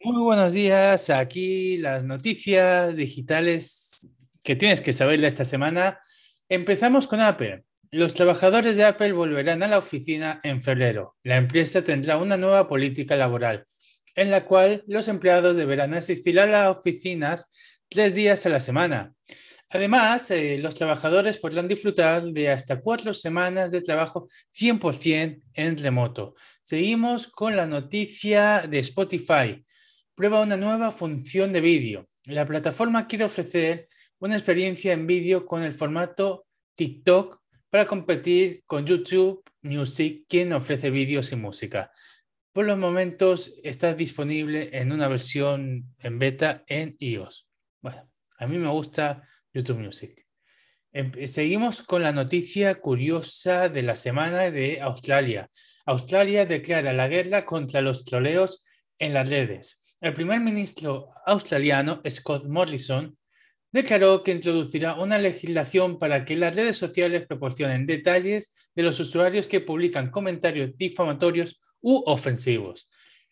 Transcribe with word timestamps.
Muy 0.00 0.22
buenos 0.22 0.52
días. 0.52 1.10
Aquí 1.10 1.76
las 1.76 2.04
noticias 2.04 2.96
digitales 2.96 4.06
que 4.42 4.56
tienes 4.56 4.80
que 4.80 4.92
saber 4.92 5.22
esta 5.24 5.44
semana. 5.44 6.00
Empezamos 6.48 7.06
con 7.06 7.20
Apple. 7.20 7.64
Los 7.90 8.14
trabajadores 8.14 8.76
de 8.76 8.84
Apple 8.84 9.12
volverán 9.12 9.62
a 9.62 9.68
la 9.68 9.78
oficina 9.78 10.40
en 10.42 10.62
febrero. 10.62 11.16
La 11.22 11.36
empresa 11.36 11.82
tendrá 11.84 12.16
una 12.16 12.36
nueva 12.36 12.68
política 12.68 13.16
laboral 13.16 13.66
en 14.14 14.30
la 14.30 14.44
cual 14.44 14.84
los 14.86 15.08
empleados 15.08 15.56
deberán 15.56 15.94
asistir 15.94 16.38
a 16.38 16.46
las 16.46 16.76
oficinas 16.76 17.50
tres 17.88 18.14
días 18.14 18.46
a 18.46 18.48
la 18.48 18.60
semana. 18.60 19.12
Además, 19.70 20.30
eh, 20.30 20.56
los 20.58 20.76
trabajadores 20.76 21.38
podrán 21.38 21.66
disfrutar 21.66 22.22
de 22.22 22.50
hasta 22.50 22.80
cuatro 22.80 23.12
semanas 23.12 23.72
de 23.72 23.82
trabajo 23.82 24.28
100% 24.52 25.42
en 25.52 25.78
remoto. 25.78 26.34
Seguimos 26.62 27.26
con 27.26 27.56
la 27.56 27.66
noticia 27.66 28.66
de 28.68 28.78
Spotify. 28.78 29.64
Prueba 30.14 30.42
una 30.42 30.56
nueva 30.56 30.92
función 30.92 31.52
de 31.52 31.60
vídeo. 31.60 32.08
La 32.26 32.46
plataforma 32.46 33.08
quiere 33.08 33.24
ofrecer 33.24 33.88
una 34.20 34.36
experiencia 34.36 34.92
en 34.92 35.08
vídeo 35.08 35.44
con 35.44 35.64
el 35.64 35.72
formato 35.72 36.46
TikTok 36.76 37.40
para 37.68 37.84
competir 37.84 38.62
con 38.64 38.86
YouTube 38.86 39.42
Music, 39.62 40.24
quien 40.28 40.52
ofrece 40.52 40.90
vídeos 40.90 41.32
y 41.32 41.36
música. 41.36 41.90
Por 42.52 42.64
los 42.64 42.78
momentos 42.78 43.58
está 43.64 43.92
disponible 43.94 44.70
en 44.72 44.92
una 44.92 45.08
versión 45.08 45.92
en 45.98 46.18
beta 46.20 46.62
en 46.68 46.94
iOS. 47.00 47.48
Bueno, 47.82 48.08
a 48.38 48.46
mí 48.46 48.56
me 48.58 48.70
gusta 48.70 49.28
YouTube 49.52 49.80
Music. 49.80 50.24
Em, 50.92 51.10
seguimos 51.26 51.82
con 51.82 52.04
la 52.04 52.12
noticia 52.12 52.76
curiosa 52.76 53.68
de 53.68 53.82
la 53.82 53.96
semana 53.96 54.52
de 54.52 54.80
Australia. 54.80 55.50
Australia 55.86 56.46
declara 56.46 56.92
la 56.92 57.08
guerra 57.08 57.44
contra 57.44 57.80
los 57.80 58.04
troleos 58.04 58.64
en 59.00 59.12
las 59.12 59.28
redes. 59.28 59.83
El 60.04 60.12
primer 60.12 60.38
ministro 60.38 61.14
australiano, 61.24 62.02
Scott 62.06 62.44
Morrison, 62.44 63.16
declaró 63.72 64.22
que 64.22 64.32
introducirá 64.32 64.96
una 64.96 65.16
legislación 65.16 65.98
para 65.98 66.26
que 66.26 66.36
las 66.36 66.54
redes 66.54 66.76
sociales 66.76 67.26
proporcionen 67.26 67.86
detalles 67.86 68.68
de 68.74 68.82
los 68.82 69.00
usuarios 69.00 69.48
que 69.48 69.62
publican 69.62 70.10
comentarios 70.10 70.76
difamatorios 70.76 71.58
u 71.80 72.02
ofensivos. 72.04 72.90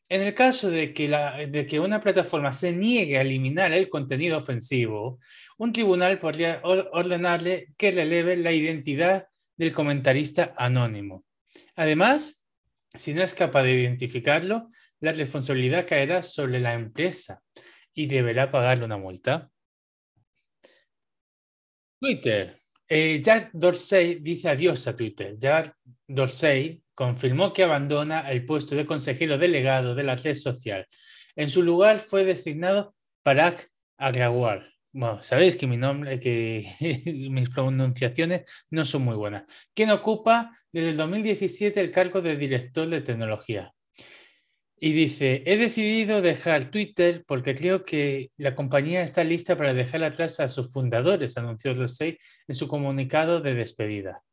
En 0.08 0.22
el 0.22 0.32
caso 0.32 0.70
de 0.70 0.94
que, 0.94 1.78
una 1.78 2.00
plataforma 2.00 2.52
se 2.52 2.72
niegue 2.72 3.18
a 3.18 3.20
eliminar 3.20 3.70
el 3.74 3.90
contenido 3.90 4.38
ofensivo, 4.38 5.18
un 5.58 5.74
tribunal 5.74 6.18
podría 6.20 6.62
ordenarle 6.64 7.66
que 7.76 7.92
releve 7.92 8.34
la 8.38 8.52
identidad 8.52 9.26
del 9.58 9.72
comentarista 9.72 10.54
anónimo. 10.56 11.26
Además, 11.76 12.42
si 12.94 13.12
no 13.12 13.22
es 13.22 13.34
capaz 13.34 13.64
de 13.64 13.74
identificarlo, 13.74 14.70
la 15.02 15.12
responsabilidad 15.12 15.86
caerá 15.86 16.22
sobre 16.22 16.60
la 16.60 16.74
empresa 16.74 17.42
y 17.92 18.06
deberá 18.06 18.50
pagarle 18.50 18.84
una 18.84 18.96
multa. 18.96 19.50
Twitter. 22.00 22.60
Eh, 22.88 23.20
Jack 23.22 23.50
Dorsey 23.52 24.20
dice 24.20 24.48
adiós 24.48 24.86
a 24.86 24.96
Twitter. 24.96 25.36
Jack 25.36 25.74
Dorsey 26.06 26.82
confirmó 26.94 27.52
que 27.52 27.64
abandona 27.64 28.30
el 28.30 28.44
puesto 28.44 28.76
de 28.76 28.86
consejero 28.86 29.38
delegado 29.38 29.94
de 29.94 30.04
la 30.04 30.14
red 30.14 30.34
social. 30.34 30.86
En 31.34 31.50
su 31.50 31.62
lugar 31.62 31.98
fue 31.98 32.24
designado 32.24 32.94
Parag 33.24 33.56
Agrawal. 33.98 34.72
Bueno, 34.92 35.22
sabéis 35.22 35.56
que 35.56 35.66
mi 35.66 35.78
nombre, 35.78 36.20
que 36.20 36.66
mis 37.30 37.48
pronunciaciones 37.48 38.48
no 38.70 38.84
son 38.84 39.02
muy 39.02 39.16
buenas. 39.16 39.44
Quien 39.74 39.90
ocupa 39.90 40.56
desde 40.70 40.90
el 40.90 40.96
2017 40.96 41.80
el 41.80 41.90
cargo 41.90 42.20
de 42.20 42.36
director 42.36 42.88
de 42.88 43.00
tecnología. 43.00 43.72
Y 44.84 44.94
dice, 44.94 45.44
he 45.46 45.56
decidido 45.58 46.22
dejar 46.22 46.72
Twitter 46.72 47.22
porque 47.24 47.54
creo 47.54 47.84
que 47.84 48.32
la 48.36 48.56
compañía 48.56 49.04
está 49.04 49.22
lista 49.22 49.56
para 49.56 49.74
dejar 49.74 50.02
atrás 50.02 50.40
a 50.40 50.48
sus 50.48 50.72
fundadores, 50.72 51.36
anunció 51.36 51.72
Rosey 51.72 52.18
en 52.48 52.56
su 52.56 52.66
comunicado 52.66 53.40
de 53.40 53.54
despedida. 53.54 54.24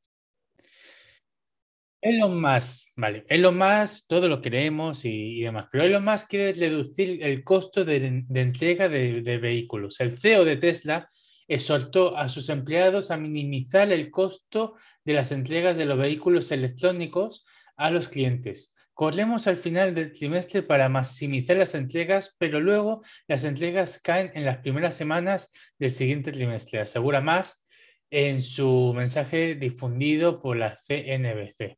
Elon 2.02 2.42
Musk, 2.42 2.88
vale, 2.96 3.26
Elon 3.30 3.60
Musk, 3.60 4.08
todo 4.08 4.28
lo 4.28 4.42
queremos 4.42 5.06
y, 5.06 5.42
demás, 5.42 5.68
pero 5.72 5.84
Elon 5.84 6.04
Musk 6.04 6.30
quiere 6.30 6.54
reducir 6.54 7.22
el 7.22 7.44
costo 7.44 7.86
de, 7.86 8.26
entrega 8.34 8.90
de, 8.90 9.22
de, 9.22 9.38
vehículos. 9.38 10.00
El 10.00 10.18
CEO 10.18 10.46
de 10.46 10.58
Tesla 10.58 11.08
exhortó 11.48 12.18
a 12.18 12.28
sus 12.28 12.50
empleados 12.50 13.12
a 13.12 13.18
minimizar 13.18 13.92
el 13.92 14.10
costo 14.10 14.74
de 15.06 15.14
las 15.14 15.32
entregas 15.32 15.78
de 15.78 15.86
los 15.86 16.00
vehículos 16.00 16.52
electrónicos 16.52 17.46
a 17.78 17.92
los 17.92 18.08
clientes. 18.08 18.74
Corremos 19.00 19.48
al 19.48 19.56
final 19.56 19.96
del 19.96 20.12
trimestre 20.12 20.62
para 20.62 20.90
maximizar 20.90 21.56
las 21.56 21.74
entregas, 21.74 22.36
pero 22.38 22.60
luego 22.60 23.02
las 23.30 23.46
entregas 23.46 23.98
caen 23.98 24.30
en 24.36 24.44
las 24.44 24.58
primeras 24.58 24.94
semanas 24.94 25.54
del 25.78 25.92
siguiente 25.92 26.34
trimestre, 26.34 26.82
asegura 26.82 27.22
más 27.22 27.66
en 28.10 28.42
su 28.42 28.92
mensaje 28.94 29.56
difundido 29.56 30.42
por 30.42 30.58
la 30.58 30.76
CNBC. 30.76 31.78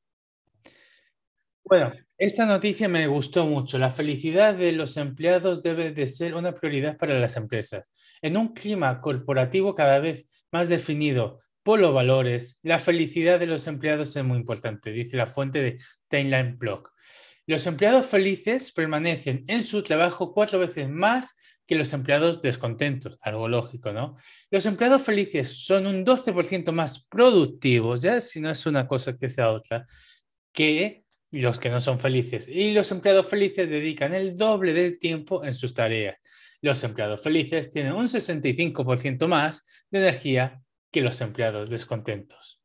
Bueno, 1.63 1.93
esta 2.17 2.47
noticia 2.47 2.89
me 2.89 3.05
gustó 3.05 3.45
mucho. 3.45 3.77
La 3.77 3.91
felicidad 3.91 4.55
de 4.55 4.71
los 4.71 4.97
empleados 4.97 5.61
debe 5.61 5.91
de 5.91 6.07
ser 6.07 6.33
una 6.33 6.55
prioridad 6.55 6.97
para 6.97 7.19
las 7.19 7.37
empresas. 7.37 7.93
En 8.23 8.35
un 8.35 8.47
clima 8.55 8.99
corporativo 8.99 9.75
cada 9.75 9.99
vez 9.99 10.25
más 10.51 10.69
definido 10.69 11.41
por 11.63 11.79
los 11.79 11.93
valores, 11.93 12.59
la 12.63 12.79
felicidad 12.79 13.39
de 13.39 13.45
los 13.45 13.67
empleados 13.67 14.15
es 14.15 14.23
muy 14.23 14.37
importante, 14.37 14.91
dice 14.91 15.17
la 15.17 15.27
fuente 15.27 15.61
de 15.61 15.77
Timeline 16.07 16.57
Blog. 16.57 16.89
Los 17.47 17.65
empleados 17.67 18.05
felices 18.05 18.71
permanecen 18.71 19.43
en 19.47 19.63
su 19.63 19.83
trabajo 19.83 20.33
cuatro 20.33 20.59
veces 20.59 20.89
más 20.89 21.35
que 21.65 21.75
los 21.75 21.93
empleados 21.93 22.41
descontentos, 22.41 23.17
algo 23.21 23.47
lógico, 23.47 23.93
¿no? 23.93 24.15
Los 24.49 24.65
empleados 24.65 25.03
felices 25.03 25.65
son 25.65 25.87
un 25.87 26.05
12% 26.05 26.71
más 26.71 27.05
productivos, 27.07 28.01
ya 28.01 28.19
si 28.21 28.41
no 28.41 28.49
es 28.49 28.65
una 28.65 28.87
cosa 28.87 29.17
que 29.17 29.29
sea 29.29 29.51
otra, 29.51 29.85
que 30.51 31.03
los 31.31 31.59
que 31.59 31.69
no 31.69 31.79
son 31.79 31.99
felices. 31.99 32.47
Y 32.47 32.73
los 32.73 32.91
empleados 32.91 33.27
felices 33.27 33.69
dedican 33.69 34.13
el 34.13 34.35
doble 34.35 34.73
del 34.73 34.99
tiempo 34.99 35.45
en 35.45 35.53
sus 35.53 35.73
tareas. 35.73 36.17
Los 36.61 36.83
empleados 36.83 37.21
felices 37.21 37.69
tienen 37.69 37.93
un 37.93 38.07
65% 38.07 39.27
más 39.27 39.63
de 39.89 39.99
energía 39.99 40.61
que 40.91 41.01
los 41.01 41.21
empleados 41.21 41.69
descontentos. 41.69 42.61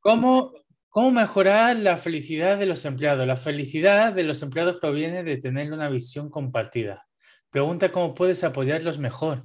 ¿Cómo, 0.00 0.52
¿Cómo 0.88 1.10
mejorar 1.10 1.76
la 1.76 1.96
felicidad 1.96 2.58
de 2.58 2.66
los 2.66 2.84
empleados? 2.84 3.26
La 3.26 3.36
felicidad 3.36 4.12
de 4.12 4.22
los 4.22 4.42
empleados 4.42 4.76
proviene 4.80 5.24
de 5.24 5.38
tener 5.38 5.72
una 5.72 5.88
visión 5.88 6.30
compartida. 6.30 7.06
Pregunta 7.50 7.90
cómo 7.90 8.14
puedes 8.14 8.44
apoyarlos 8.44 8.98
mejor. 8.98 9.44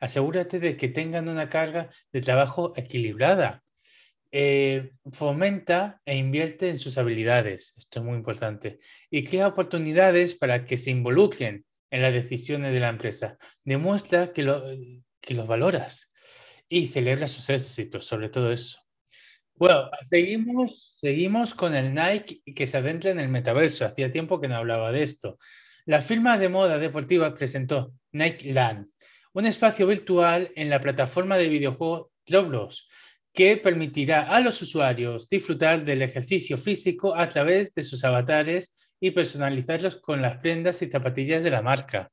Asegúrate 0.00 0.60
de 0.60 0.76
que 0.76 0.88
tengan 0.88 1.28
una 1.28 1.48
carga 1.48 1.90
de 2.12 2.20
trabajo 2.20 2.74
equilibrada. 2.76 3.62
Eh, 4.32 4.92
fomenta 5.10 6.00
e 6.04 6.16
invierte 6.16 6.68
en 6.68 6.78
sus 6.78 6.98
habilidades. 6.98 7.74
Esto 7.76 8.00
es 8.00 8.04
muy 8.04 8.16
importante. 8.16 8.78
Y 9.10 9.24
crea 9.24 9.48
oportunidades 9.48 10.34
para 10.34 10.64
que 10.64 10.76
se 10.76 10.90
involucren 10.90 11.64
en 11.90 12.02
las 12.02 12.12
decisiones 12.12 12.74
de 12.74 12.80
la 12.80 12.88
empresa. 12.88 13.38
Demuestra 13.64 14.32
que, 14.32 15.02
que 15.20 15.34
los 15.34 15.46
valoras 15.46 16.09
y 16.70 16.86
celebra 16.86 17.28
sus 17.28 17.50
éxitos, 17.50 18.06
sobre 18.06 18.30
todo 18.30 18.50
eso. 18.50 18.78
Bueno, 19.54 19.90
seguimos, 20.00 20.96
seguimos 20.98 21.52
con 21.52 21.74
el 21.74 21.92
Nike 21.92 22.40
que 22.54 22.66
se 22.66 22.78
adentra 22.78 23.10
en 23.10 23.20
el 23.20 23.28
metaverso. 23.28 23.84
Hacía 23.84 24.10
tiempo 24.10 24.40
que 24.40 24.48
no 24.48 24.56
hablaba 24.56 24.90
de 24.90 25.02
esto. 25.02 25.36
La 25.84 26.00
firma 26.00 26.38
de 26.38 26.48
moda 26.48 26.78
deportiva 26.78 27.34
presentó 27.34 27.92
Nike 28.12 28.54
Land, 28.54 28.86
un 29.34 29.44
espacio 29.44 29.86
virtual 29.86 30.50
en 30.54 30.70
la 30.70 30.80
plataforma 30.80 31.36
de 31.36 31.50
videojuegos 31.50 32.06
Roblox 32.26 32.86
que 33.32 33.56
permitirá 33.56 34.22
a 34.22 34.40
los 34.40 34.60
usuarios 34.62 35.28
disfrutar 35.28 35.84
del 35.84 36.02
ejercicio 36.02 36.58
físico 36.58 37.14
a 37.14 37.28
través 37.28 37.74
de 37.74 37.84
sus 37.84 38.04
avatares 38.04 38.76
y 39.00 39.12
personalizarlos 39.12 39.96
con 39.96 40.20
las 40.20 40.38
prendas 40.38 40.82
y 40.82 40.90
zapatillas 40.90 41.44
de 41.44 41.50
la 41.50 41.62
marca. 41.62 42.10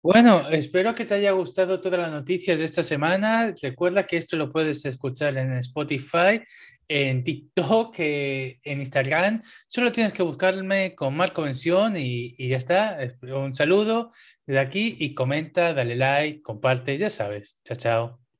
Bueno, 0.00 0.48
espero 0.50 0.94
que 0.94 1.04
te 1.04 1.14
haya 1.14 1.32
gustado 1.32 1.80
todas 1.80 1.98
las 1.98 2.12
noticias 2.12 2.60
de 2.60 2.64
esta 2.64 2.84
semana. 2.84 3.52
Recuerda 3.60 4.06
que 4.06 4.16
esto 4.16 4.36
lo 4.36 4.50
puedes 4.50 4.84
escuchar 4.84 5.36
en 5.36 5.52
Spotify, 5.54 6.40
en 6.86 7.24
TikTok, 7.24 7.96
eh, 7.98 8.60
en 8.62 8.78
Instagram. 8.78 9.42
Solo 9.66 9.90
tienes 9.90 10.12
que 10.12 10.22
buscarme 10.22 10.94
con 10.94 11.16
Marco 11.16 11.42
Mención 11.42 11.96
y, 11.96 12.34
y, 12.38 12.48
ya 12.48 12.58
está. 12.58 12.96
Un 13.22 13.52
saludo 13.52 14.12
desde 14.46 14.60
aquí 14.60 14.96
y 15.00 15.14
comenta, 15.14 15.74
dale 15.74 15.96
like, 15.96 16.42
comparte, 16.42 16.96
ya 16.96 17.10
sabes. 17.10 17.60
Chao, 17.64 17.76
chao. 17.76 18.27